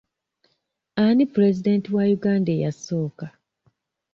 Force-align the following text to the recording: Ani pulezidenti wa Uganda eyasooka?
Ani 1.03 1.23
pulezidenti 1.31 1.89
wa 1.95 2.03
Uganda 2.15 2.51
eyasooka? 2.53 3.25